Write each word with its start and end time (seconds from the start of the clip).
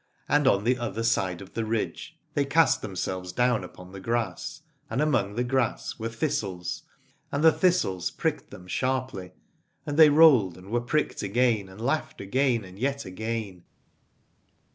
And 0.27 0.47
on 0.47 0.63
the 0.63 0.79
other 0.79 1.03
side 1.03 1.43
of 1.43 1.53
the 1.53 1.63
ridge 1.63 2.17
they 2.33 2.43
cast 2.43 2.81
themselves 2.81 3.31
down 3.31 3.61
9 3.61 3.61
Aladore 3.61 3.65
upon 3.65 3.91
the 3.91 3.99
grass, 3.99 4.61
and 4.89 4.99
among 4.99 5.35
the 5.35 5.43
grass 5.43 5.99
were 5.99 6.09
thistles, 6.09 6.81
and 7.31 7.43
the 7.43 7.51
thistles 7.51 8.09
pricked 8.09 8.49
them 8.49 8.65
sharply, 8.65 9.33
and 9.85 9.97
they 9.97 10.09
rolled 10.09 10.57
and 10.57 10.71
were 10.71 10.81
pricked 10.81 11.21
again, 11.21 11.69
and 11.69 11.79
laughed 11.79 12.19
again 12.19 12.63
and 12.65 12.79
yet 12.79 13.05
again. 13.05 13.63